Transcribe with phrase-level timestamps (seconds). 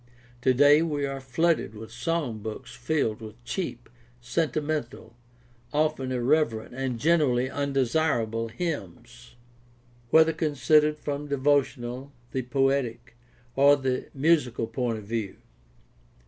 [0.41, 3.87] Today we are flooded with songbooks filled with cheap,
[4.19, 5.13] sentimental,
[5.71, 9.35] often irreverent, and generally undesirable, hymns,
[10.09, 13.15] whether con sidered from the devotional, the poetic,
[13.55, 15.35] or the musical point of view.